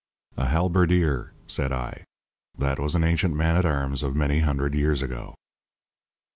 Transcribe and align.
"A 0.35 0.47
halberdier," 0.47 1.33
said 1.45 1.71
I. 1.71 2.05
"That 2.57 2.79
was 2.79 2.95
an 2.95 3.03
ancient 3.03 3.35
man 3.35 3.55
at 3.55 3.65
arms 3.67 4.01
of 4.01 4.15
many 4.15 4.39
hundred 4.39 4.73
years 4.73 5.03
ago." 5.03 5.35